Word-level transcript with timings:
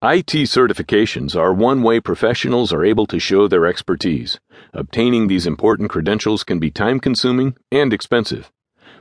IT 0.00 0.46
certifications 0.46 1.34
are 1.34 1.52
one 1.52 1.82
way 1.82 1.98
professionals 1.98 2.72
are 2.72 2.84
able 2.84 3.04
to 3.04 3.18
show 3.18 3.48
their 3.48 3.66
expertise. 3.66 4.38
Obtaining 4.72 5.26
these 5.26 5.44
important 5.44 5.90
credentials 5.90 6.44
can 6.44 6.60
be 6.60 6.70
time 6.70 7.00
consuming 7.00 7.56
and 7.72 7.92
expensive. 7.92 8.52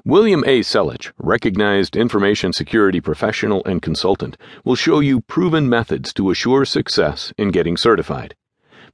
William 0.04 0.44
A. 0.47 0.62
Cellich, 0.62 1.12
recognized 1.20 1.96
information 1.96 2.52
security 2.52 2.99
professional 2.99 3.63
and 3.65 3.79
consultant, 3.79 4.38
will 4.65 4.73
show 4.73 4.99
you 4.99 5.21
proven 5.21 5.70
methods 5.70 6.11
to 6.15 6.31
assure 6.31 6.65
success 6.65 7.32
in 7.38 7.52
getting 7.52 7.77
certified. 7.77 8.34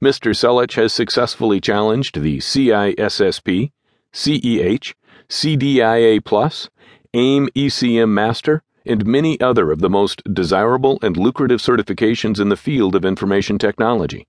Mr. 0.02 0.36
Cellich 0.36 0.74
has 0.74 0.92
successfully 0.92 1.58
challenged 1.58 2.20
the 2.20 2.36
CISSP, 2.36 3.72
CEH, 4.12 4.94
CDIA 5.30 6.22
Plus, 6.22 6.68
AIIM 7.14 7.48
ECM 7.56 8.10
Master, 8.10 8.62
and 8.84 9.06
many 9.06 9.40
other 9.40 9.70
of 9.70 9.80
the 9.80 9.90
most 9.90 10.22
desirable 10.32 10.98
and 11.02 11.16
lucrative 11.16 11.60
certifications 11.60 12.40
in 12.40 12.48
the 12.48 12.56
field 12.56 12.94
of 12.94 13.04
information 13.04 13.58
technology. 13.58 14.26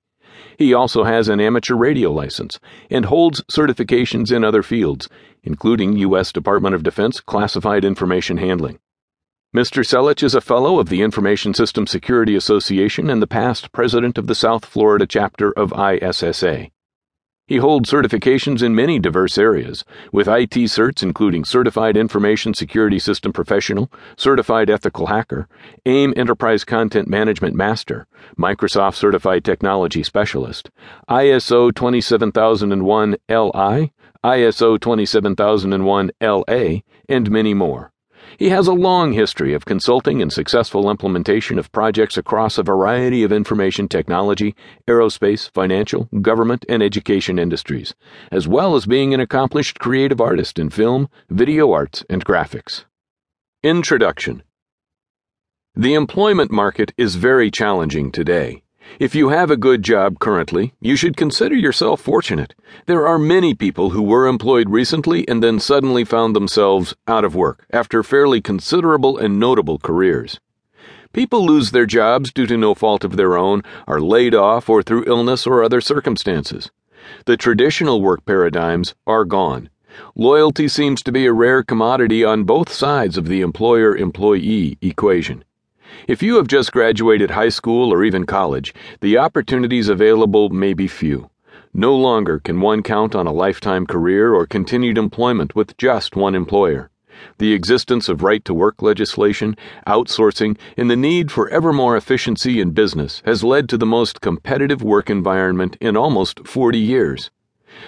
He 0.58 0.73
also 0.73 1.04
has 1.04 1.27
an 1.27 1.40
amateur 1.40 1.76
radio 1.76 2.12
license 2.12 2.60
and 2.90 3.05
holds 3.05 3.41
certifications 3.52 4.32
in 4.32 4.44
other 4.44 4.63
fields, 4.63 5.10
including 5.44 5.98
U.S. 5.98 6.32
Department 6.32 6.76
of 6.76 6.84
Defense 6.84 7.20
classified 7.20 7.86
information 7.86 8.38
handling. 8.38 8.80
Mr. 9.55 9.86
Cellich 9.86 10.23
is 10.23 10.36
a 10.36 10.41
fellow 10.41 10.80
of 10.80 10.90
the 10.90 11.02
Information 11.02 11.54
System 11.54 11.88
Security 11.88 12.35
Association 12.35 13.10
and 13.10 13.22
the 13.22 13.27
past 13.27 13.72
president 13.72 14.18
of 14.18 14.27
the 14.27 14.35
South 14.35 14.66
Florida 14.66 15.08
chapter 15.08 15.52
of 15.54 15.72
ISSA. 15.72 16.70
He 17.48 17.58
holds 17.58 17.91
certifications 17.91 18.63
in 18.63 18.73
many 18.73 18.98
diverse 18.98 19.38
areas, 19.38 19.85
with 20.12 20.27
IT 20.27 20.55
certs 20.55 21.04
including 21.04 21.45
Certified 21.45 21.95
Information 21.95 22.55
Security 22.55 22.98
System 22.98 23.31
Professional, 23.31 23.91
Certified 24.18 24.68
Ethical 24.68 25.05
Hacker, 25.05 25.48
AIIM 25.85 26.18
Enterprise 26.18 26.63
Content 26.63 27.08
Management 27.08 27.55
Master, 27.55 28.08
Microsoft 28.35 28.95
Certified 28.95 29.45
Technology 29.45 30.02
Specialist, 30.02 30.71
ISO 31.07 31.71
27001 31.71 33.16
LI, 33.29 33.91
ISO 34.23 34.79
27001 34.79 36.12
LA, 36.20 36.79
and 37.07 37.29
many 37.29 37.54
more. 37.54 37.91
He 38.37 38.49
has 38.49 38.68
a 38.68 38.73
long 38.73 39.13
history 39.13 39.54
of 39.54 39.65
consulting 39.65 40.21
and 40.21 40.31
successful 40.31 40.90
implementation 40.90 41.57
of 41.57 41.71
projects 41.71 42.18
across 42.18 42.57
a 42.57 42.63
variety 42.63 43.23
of 43.23 43.32
information 43.32 43.87
technology, 43.87 44.55
aerospace, 44.87 45.49
financial, 45.51 46.09
government, 46.21 46.65
and 46.67 46.84
education 46.84 47.40
industries, 47.40 47.95
as 48.32 48.48
well 48.48 48.76
as 48.76 48.85
being 48.85 49.13
an 49.13 49.20
accomplished 49.20 49.79
creative 49.79 50.20
artist 50.20 50.59
in 50.59 50.70
film, 50.70 51.07
video 51.29 51.71
arts, 51.71 52.04
and 52.09 52.26
graphics. 52.26 52.84
Introduction 53.63 54.43
The 55.73 55.93
employment 55.93 56.51
market 56.51 56.93
is 56.98 57.15
very 57.15 57.49
challenging 57.49 58.12
today. 58.12 58.65
If 59.00 59.14
you 59.14 59.30
have 59.30 59.52
a 59.52 59.58
good 59.58 59.84
job 59.84 60.20
currently, 60.20 60.74
you 60.80 60.96
should 60.96 61.18
consider 61.18 61.55
yourself 61.55 62.00
fortunate. 62.00 62.55
There 62.86 63.05
are 63.05 63.20
many 63.20 63.54
people 63.54 63.90
who 63.90 64.02
were 64.02 64.28
employed 64.28 64.69
recently 64.69 65.28
and 65.28 65.44
then 65.44 65.59
suddenly 65.59 66.06
found 66.06 66.36
themselves 66.36 66.96
out 67.08 67.25
of 67.25 67.36
work 67.36 67.66
after 67.72 68.03
fairly 68.03 68.40
considerable 68.40 69.18
and 69.18 69.40
notable 69.40 69.80
careers. 69.80 70.40
People 71.12 71.46
lose 71.46 71.72
their 71.72 71.86
jobs 71.86 72.31
due 72.31 72.47
to 72.47 72.58
no 72.58 72.74
fault 72.74 73.03
of 73.03 73.18
their 73.18 73.38
own, 73.38 73.63
are 73.88 74.02
laid 74.02 74.34
off, 74.36 74.69
or 74.69 74.81
through 74.81 75.06
illness 75.08 75.46
or 75.46 75.63
other 75.63 75.81
circumstances. 75.81 76.72
The 77.25 77.38
traditional 77.38 78.02
work 78.02 78.25
paradigms 78.25 78.96
are 79.06 79.25
gone. 79.25 79.69
Loyalty 80.16 80.68
seems 80.68 81.02
to 81.03 81.12
be 81.12 81.25
a 81.25 81.34
rare 81.34 81.63
commodity 81.63 82.24
on 82.24 82.44
both 82.44 82.72
sides 82.72 83.18
of 83.18 83.28
the 83.28 83.41
employer 83.41 83.96
employee 83.96 84.78
equation. 84.81 85.44
If 86.08 86.22
you 86.22 86.36
have 86.36 86.47
just 86.47 86.72
graduated 86.72 87.31
high 87.31 87.50
school 87.50 87.91
or 87.94 88.03
even 88.03 88.25
college, 88.25 88.74
the 89.02 89.18
opportunities 89.18 89.90
available 89.90 90.50
may 90.50 90.74
be 90.74 90.88
few. 90.88 91.30
No 91.74 91.96
longer 91.96 92.40
can 92.40 92.62
one 92.62 92.84
count 92.84 93.16
on 93.16 93.28
a 93.28 93.34
lifetime 93.34 93.86
career 93.86 94.34
or 94.34 94.45
continued 94.45 94.97
employment 94.97 95.56
with 95.56 95.75
just 95.78 96.16
one 96.16 96.35
employer. 96.35 96.90
The 97.38 97.53
existence 97.53 98.07
of 98.07 98.24
right 98.24 98.44
to 98.45 98.53
work 98.53 98.81
legislation, 98.81 99.56
outsourcing, 99.88 100.57
and 100.78 100.90
the 100.90 100.95
need 100.95 101.31
for 101.31 101.50
ever 101.50 101.74
more 101.74 101.97
efficiency 101.97 102.62
in 102.62 102.72
business 102.72 103.22
has 103.25 103.44
led 103.44 103.68
to 103.69 103.78
the 103.78 103.85
most 103.85 104.22
competitive 104.22 104.81
work 104.84 105.09
environment 105.09 105.78
in 105.81 105.97
almost 105.97 106.47
40 106.47 106.78
years. 106.78 107.31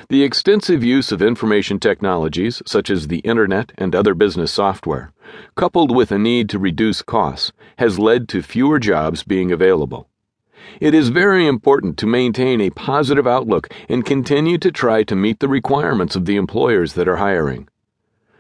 The 0.09 0.24
extensive 0.24 0.84
use 0.84 1.12
of 1.12 1.22
information 1.22 1.80
technologies, 1.80 2.62
such 2.66 2.90
as 2.90 3.08
the 3.08 3.20
Internet 3.20 3.72
and 3.78 3.96
other 3.96 4.14
business 4.14 4.52
software, 4.52 5.12
coupled 5.56 5.96
with 5.96 6.12
a 6.12 6.18
need 6.18 6.50
to 6.50 6.59
reduce 6.59 7.02
costs, 7.02 7.52
has 7.78 8.00
led 8.00 8.30
to 8.30 8.42
fewer 8.42 8.80
jobs 8.80 9.24
being 9.24 9.52
available. 9.52 10.09
It 10.80 10.94
is 10.94 11.09
very 11.09 11.48
important 11.48 11.98
to 12.00 12.08
maintain 12.08 12.62
a 12.62 12.70
positive 12.70 13.25
outlook 13.28 13.70
and 13.88 14.06
continue 14.06 14.58
to 14.59 14.72
try 14.72 15.03
to 15.03 15.16
meet 15.16 15.40
the 15.40 15.48
requirements 15.48 16.16
of 16.16 16.25
the 16.25 16.36
employers 16.36 16.94
that 16.94 17.08
are 17.08 17.18
hiring. 17.18 17.68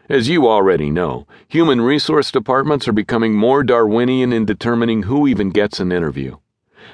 As 0.09 0.29
you 0.29 0.47
already 0.47 0.89
know, 0.89 1.27
human 1.47 1.81
resource 1.81 2.31
departments 2.31 2.87
are 2.87 2.93
becoming 2.93 3.33
more 3.33 3.63
Darwinian 3.63 4.31
in 4.31 4.45
determining 4.45 5.03
who 5.03 5.27
even 5.27 5.49
gets 5.49 5.79
an 5.79 5.91
interview. 5.91 6.37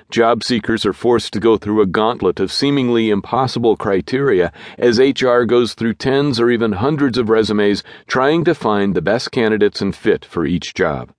Job 0.09 0.43
seekers 0.43 0.85
are 0.85 0.93
forced 0.93 1.33
to 1.33 1.39
go 1.39 1.57
through 1.57 1.81
a 1.81 1.85
gauntlet 1.85 2.39
of 2.39 2.51
seemingly 2.51 3.09
impossible 3.09 3.75
criteria 3.75 4.51
as 4.77 4.99
HR 4.99 5.43
goes 5.43 5.73
through 5.73 5.95
tens 5.95 6.39
or 6.39 6.49
even 6.49 6.73
hundreds 6.73 7.17
of 7.17 7.29
resumes 7.29 7.83
trying 8.07 8.43
to 8.43 8.55
find 8.55 8.95
the 8.95 9.01
best 9.01 9.31
candidates 9.31 9.81
and 9.81 9.95
fit 9.95 10.23
for 10.25 10.45
each 10.45 10.73
job. 10.73 11.11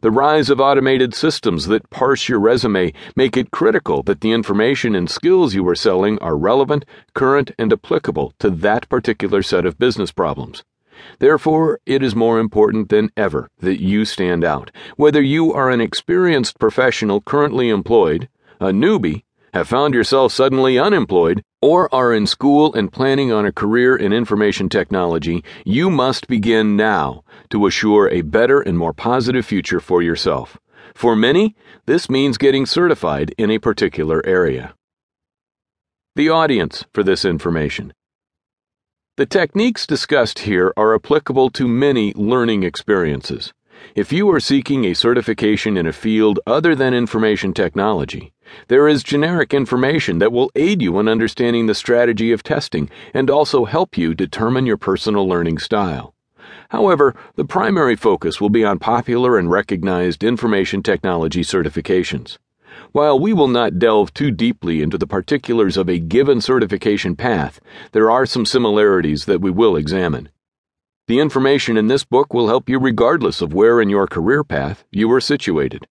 The 0.00 0.10
rise 0.10 0.48
of 0.48 0.60
automated 0.60 1.14
systems 1.14 1.66
that 1.66 1.90
parse 1.90 2.28
your 2.28 2.38
resume 2.38 2.92
make 3.16 3.36
it 3.36 3.50
critical 3.50 4.02
that 4.04 4.20
the 4.20 4.32
information 4.32 4.94
and 4.94 5.10
skills 5.10 5.54
you 5.54 5.66
are 5.68 5.74
selling 5.74 6.18
are 6.20 6.36
relevant, 6.36 6.84
current, 7.14 7.50
and 7.58 7.72
applicable 7.72 8.32
to 8.38 8.50
that 8.50 8.88
particular 8.88 9.42
set 9.42 9.66
of 9.66 9.78
business 9.78 10.12
problems. 10.12 10.62
Therefore, 11.18 11.80
it 11.86 12.02
is 12.02 12.14
more 12.14 12.38
important 12.38 12.88
than 12.88 13.10
ever 13.16 13.48
that 13.58 13.80
you 13.80 14.04
stand 14.04 14.44
out. 14.44 14.70
Whether 14.96 15.22
you 15.22 15.52
are 15.52 15.70
an 15.70 15.80
experienced 15.80 16.58
professional 16.58 17.20
currently 17.20 17.68
employed, 17.68 18.28
a 18.60 18.66
newbie, 18.66 19.24
have 19.52 19.68
found 19.68 19.92
yourself 19.92 20.32
suddenly 20.32 20.78
unemployed, 20.78 21.42
or 21.60 21.94
are 21.94 22.12
in 22.12 22.26
school 22.26 22.74
and 22.74 22.92
planning 22.92 23.30
on 23.30 23.44
a 23.44 23.52
career 23.52 23.94
in 23.94 24.12
information 24.12 24.68
technology, 24.68 25.44
you 25.64 25.90
must 25.90 26.26
begin 26.26 26.76
now 26.76 27.22
to 27.50 27.66
assure 27.66 28.08
a 28.08 28.22
better 28.22 28.60
and 28.60 28.78
more 28.78 28.94
positive 28.94 29.44
future 29.44 29.80
for 29.80 30.02
yourself. 30.02 30.58
For 30.94 31.14
many, 31.14 31.54
this 31.86 32.08
means 32.08 32.38
getting 32.38 32.66
certified 32.66 33.34
in 33.36 33.50
a 33.50 33.58
particular 33.58 34.24
area. 34.26 34.74
The 36.16 36.28
audience 36.28 36.84
for 36.92 37.02
this 37.02 37.24
information. 37.24 37.92
The 39.18 39.26
techniques 39.26 39.86
discussed 39.86 40.38
here 40.38 40.72
are 40.74 40.94
applicable 40.94 41.50
to 41.50 41.68
many 41.68 42.14
learning 42.14 42.62
experiences. 42.62 43.52
If 43.94 44.10
you 44.10 44.30
are 44.30 44.40
seeking 44.40 44.86
a 44.86 44.94
certification 44.94 45.76
in 45.76 45.86
a 45.86 45.92
field 45.92 46.40
other 46.46 46.74
than 46.74 46.94
information 46.94 47.52
technology, 47.52 48.32
there 48.68 48.88
is 48.88 49.02
generic 49.02 49.52
information 49.52 50.18
that 50.20 50.32
will 50.32 50.50
aid 50.54 50.80
you 50.80 50.98
in 50.98 51.08
understanding 51.08 51.66
the 51.66 51.74
strategy 51.74 52.32
of 52.32 52.42
testing 52.42 52.88
and 53.12 53.28
also 53.28 53.66
help 53.66 53.98
you 53.98 54.14
determine 54.14 54.64
your 54.64 54.78
personal 54.78 55.28
learning 55.28 55.58
style. 55.58 56.14
However, 56.70 57.14
the 57.36 57.44
primary 57.44 57.96
focus 57.96 58.40
will 58.40 58.48
be 58.48 58.64
on 58.64 58.78
popular 58.78 59.36
and 59.36 59.50
recognized 59.50 60.24
information 60.24 60.82
technology 60.82 61.42
certifications. 61.42 62.38
While 62.92 63.18
we 63.18 63.32
will 63.32 63.48
not 63.48 63.78
delve 63.78 64.12
too 64.12 64.30
deeply 64.30 64.82
into 64.82 64.98
the 64.98 65.06
particulars 65.06 65.78
of 65.78 65.88
a 65.88 65.98
given 65.98 66.42
certification 66.42 67.16
path, 67.16 67.58
there 67.92 68.10
are 68.10 68.26
some 68.26 68.44
similarities 68.44 69.24
that 69.24 69.40
we 69.40 69.50
will 69.50 69.76
examine. 69.76 70.28
The 71.08 71.18
information 71.18 71.78
in 71.78 71.86
this 71.86 72.04
book 72.04 72.34
will 72.34 72.48
help 72.48 72.68
you 72.68 72.78
regardless 72.78 73.40
of 73.40 73.54
where 73.54 73.80
in 73.80 73.88
your 73.88 74.06
career 74.06 74.44
path 74.44 74.84
you 74.90 75.10
are 75.10 75.22
situated. 75.22 75.86